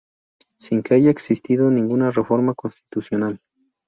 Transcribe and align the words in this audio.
Sin 0.57 0.81
que 0.81 0.95
haya 0.95 1.11
existido 1.11 1.69
ninguna 1.69 2.09
reforma 2.09 2.55
constitucional. 2.55 3.39